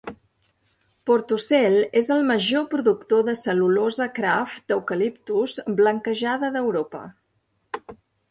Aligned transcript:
Portucel 1.09 1.75
és 2.01 2.07
el 2.15 2.23
major 2.29 2.63
productor 2.71 3.21
de 3.27 3.35
cel·lulosa 3.43 4.07
Kraft 4.19 4.65
d'eucaliptus 4.73 5.59
blanquejada 5.81 6.49
d'Europa. 6.57 7.03